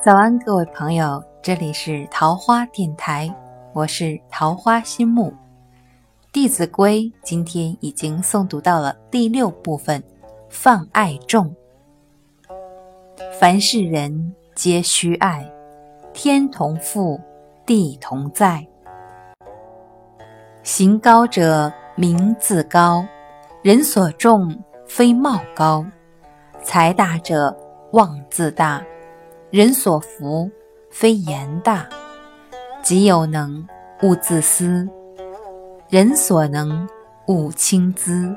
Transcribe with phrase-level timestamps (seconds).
[0.00, 3.34] 早安，各位朋友，这里是桃花电台，
[3.72, 5.30] 我是桃花心木。
[6.30, 10.02] 《弟子规》今天已经诵读到了第六部分，
[10.50, 11.54] 放爱众。
[13.40, 15.50] 凡是人皆须爱，
[16.12, 17.18] 天同覆，
[17.64, 18.66] 地同在。
[20.64, 23.04] 行高者名自高，
[23.60, 24.58] 人所重
[24.88, 25.84] 非貌高；
[26.62, 27.54] 财大者
[27.92, 28.82] 望自大。
[29.50, 30.50] 人所福，
[30.90, 31.84] 非言大；
[32.82, 33.68] 己有能，
[34.02, 34.88] 勿自私；
[35.90, 36.88] 人所能，
[37.26, 38.34] 勿轻訾。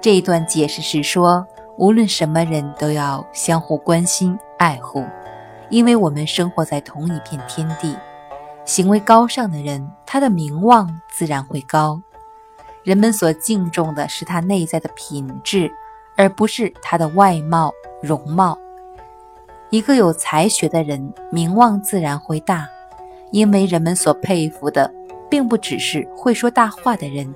[0.00, 1.46] 这一段解释是说，
[1.78, 5.04] 无论什么人都要相互关心、爱护，
[5.68, 7.96] 因为我们生活在同一片天地。
[8.70, 12.00] 行为高尚的人，他的名望自然会高。
[12.84, 15.68] 人们所敬重的是他内在的品质，
[16.16, 18.56] 而不是他的外貌、容貌。
[19.70, 22.64] 一个有才学的人，名望自然会大，
[23.32, 24.88] 因为人们所佩服的，
[25.28, 27.34] 并不只是会说大话的人。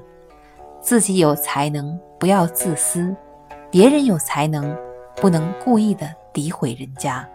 [0.80, 3.12] 自己有才能，不要自私；
[3.72, 4.72] 别人有才能，
[5.16, 7.28] 不能故意的诋毁人家。